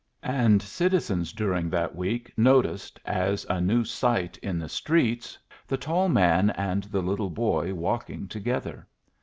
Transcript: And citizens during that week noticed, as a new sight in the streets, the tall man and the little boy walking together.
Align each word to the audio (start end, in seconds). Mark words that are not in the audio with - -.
And 0.33 0.63
citizens 0.63 1.31
during 1.31 1.69
that 1.69 1.95
week 1.95 2.33
noticed, 2.35 2.99
as 3.05 3.45
a 3.51 3.61
new 3.61 3.85
sight 3.85 4.35
in 4.39 4.57
the 4.57 4.67
streets, 4.67 5.37
the 5.67 5.77
tall 5.77 6.09
man 6.09 6.49
and 6.49 6.85
the 6.85 7.03
little 7.03 7.29
boy 7.29 7.71
walking 7.75 8.27
together. 8.27 8.87